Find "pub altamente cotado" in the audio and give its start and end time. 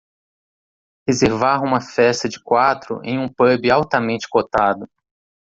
3.31-4.89